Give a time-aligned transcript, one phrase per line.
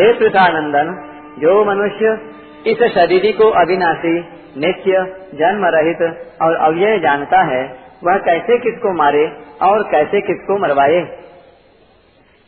[0.00, 2.20] हे पृथानंदन जो मनुष्य
[2.70, 4.20] इस शरीर को अविनाशी,
[4.56, 4.92] नित्य
[5.34, 11.00] जन्म रहित और अव्यय जानता है, वह कैसे किसको मारे और कैसे किसको मरवाए?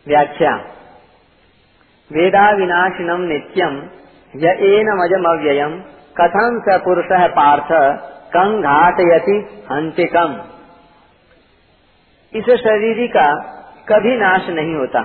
[0.07, 0.57] व्याख्या।
[2.13, 3.83] वेदा विनाशिनम नित्यम
[4.35, 5.80] यनमजम अव्ययम
[6.21, 7.69] कथम स पुरुष पार्थ?
[8.29, 10.41] कं घाटयति अंतिकम
[12.35, 13.35] इस शरीर का
[13.88, 15.01] कभी नाश नहीं होता।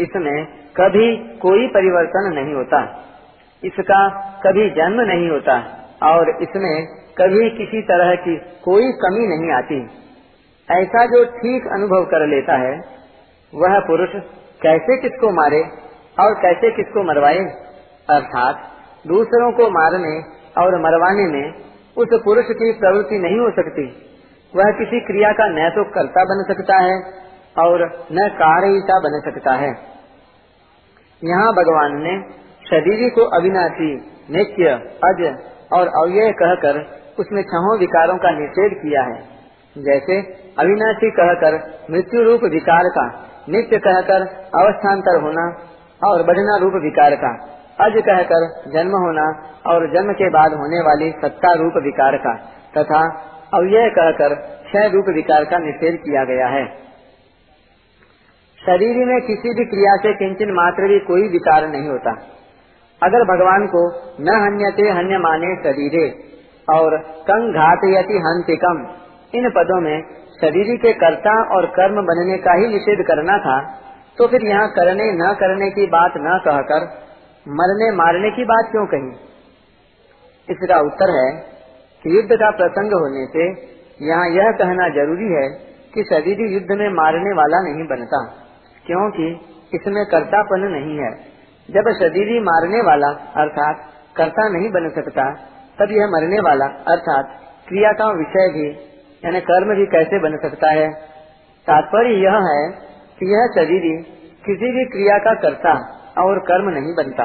[0.00, 3.04] इसमें कभी कोई परिवर्तन नहीं होता।
[3.64, 4.08] इसका
[4.46, 6.86] कभी जन्म नहीं होता। और इसमें
[7.18, 9.82] कभी किसी तरह की कोई कमी नहीं आती।
[10.70, 12.80] ऐसा जो ठीक अनुभव कर लेता है,
[13.54, 14.08] वह पुरुष
[14.62, 15.62] कैसे किसको मारे
[16.20, 17.65] और कैसे किसको मरवाए?
[18.10, 18.64] अर्थात
[19.06, 20.14] दूसरों को मारने
[20.62, 21.54] और मरवाने में
[21.96, 23.84] उस पुरुष की प्रवृत्ति नहीं हो सकती।
[24.54, 26.96] वह किसी क्रिया का न तो कर्ता बन सकता है
[27.66, 29.70] और न कार्यता बन सकता है।
[31.22, 32.14] यहाँ भगवान ने
[32.68, 33.94] शरीर को अविनाशी,
[34.30, 34.70] नित्य,
[35.04, 36.80] अज और अव्यय कहकर
[37.18, 39.20] उसमें छहों विकारों का निषेध किया है।
[39.76, 40.20] जैसे
[40.58, 41.56] अविनाशी कहकर
[41.90, 43.06] मृत्यु रूप विकार का,
[43.48, 44.26] नित्य कहकर
[44.62, 45.46] अवस्थान्तर होना
[46.10, 49.24] और बढ़ना रूप विकार का। अज कहकर जन्म होना
[49.66, 52.34] और जन्म के बाद होने वाली सत्ता रूप विकार का
[52.76, 53.00] तथा
[53.54, 56.64] अव्यय कहकर क्षय रूप विकार का निषेध किया गया है।
[58.58, 62.14] शरीर में किसी भी क्रिया से किंचन मात्र भी कोई विकार नहीं होता।
[63.02, 63.82] अगर भगवान को
[64.20, 66.04] न हन्यते हन्य माने शरीरे
[66.68, 66.96] और
[67.26, 68.84] कं घातयति हंतिकम
[69.34, 69.96] इन पदों में
[70.40, 73.56] शरीर के कर्ता और कर्म बनने का ही निषेध करना था
[74.18, 76.86] तो फिर यहाँ करने न करने की बात न कहकर
[77.46, 79.10] मरने मारने की बात क्यों कही?
[80.48, 81.28] इसका उत्तर है
[82.04, 83.44] कि युद्ध का प्रसंग होने से
[84.06, 85.48] यहाँ यह कहना ज़रूरी है
[85.94, 88.24] कि शरीर युद्ध में मारने वाला नहीं बनता,
[88.86, 89.28] क्योंकि
[89.74, 91.10] इसमें कर्तापन नहीं है।
[91.68, 95.30] जब शरीर मारने वाला अर्थात कर्ता नहीं बन सकता,
[95.78, 97.34] तब यह मरने वाला अर्थात
[97.68, 98.68] क्रिया का विषय भी,
[99.24, 100.88] यानी कर्म भी कैसे बन सकता है?
[101.66, 102.70] तात्पर्य यह है
[103.20, 104.02] कि यह शरीर
[104.46, 107.24] किसी भी क्रिया का कर्ता और कर्म नहीं बनता।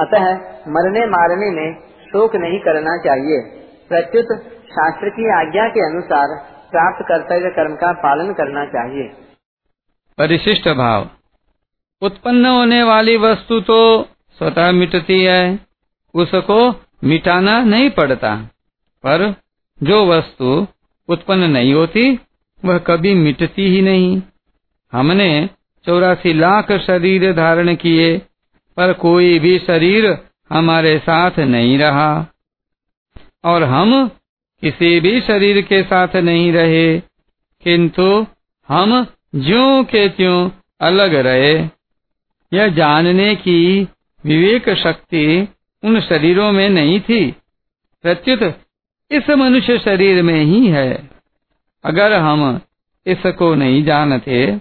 [0.00, 0.34] अतः
[0.68, 6.26] मरने मारने में शोक नहीं करना चाहिए। प्रत्युत शास्त्र की आज्ञा के अनुसार
[6.70, 9.08] प्राप्त कर्तव्य कर्म का पालन करना चाहिए।
[10.18, 11.08] परिशिष्ट भाव।
[12.02, 14.02] उत्पन्न होने वाली वस्तु तो
[14.38, 15.60] स्वतः मिटती है,
[16.14, 18.36] उसको मिटाना नहीं पड़ता।
[19.06, 19.34] पर
[19.82, 20.66] जो वस्तु
[21.08, 22.20] उत्पन्न नहीं होती,
[22.64, 24.22] वह कभी मिटती ही नहीं।
[24.92, 25.50] हमने
[25.90, 28.18] चौरासी लाख शरीर धारण किए,
[28.76, 30.18] पर कोई भी शरीर
[30.50, 32.26] हमारे साथ नहीं रहा।
[33.44, 34.08] और हम
[34.62, 37.00] किसी भी शरीर के साथ नहीं रहे,
[37.62, 38.26] किंतु
[38.68, 41.54] हम ज्यो के त्यों अलग रहे।
[42.52, 43.88] यह जानने की
[44.24, 45.48] विवेक शक्ति
[45.84, 47.30] उन शरीरों में नहीं थी,
[48.04, 48.60] प्रत्युत
[49.10, 51.10] इस मनुष्य शरीर में ही है।
[51.84, 52.60] अगर हम
[53.06, 54.60] इसको नहीं जानते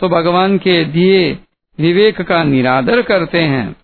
[0.00, 1.38] तो भगवान के दिए
[1.78, 3.76] विवेक का निरादर करते हैं।